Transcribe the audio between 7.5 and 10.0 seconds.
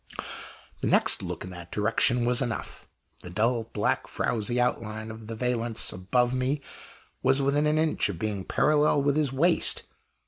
an inch of being parallel with his waist.